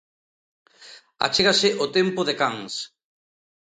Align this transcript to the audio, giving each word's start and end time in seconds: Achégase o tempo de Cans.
Achégase 1.25 1.69
o 1.83 1.85
tempo 1.97 2.19
de 2.27 2.33
Cans. 2.39 2.73